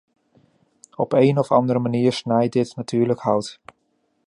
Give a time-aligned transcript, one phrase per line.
[0.95, 3.59] Op één of andere manier snijdt dit natuurlijk hout.